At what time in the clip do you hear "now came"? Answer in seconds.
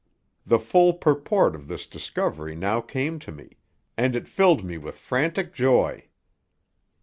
2.55-3.19